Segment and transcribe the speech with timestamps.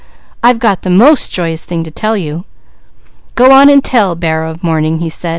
[0.41, 2.45] "I've got the most joyous thing to tell you."
[3.35, 5.29] "Go on and tell, 'Bearer of Morning,'" he said.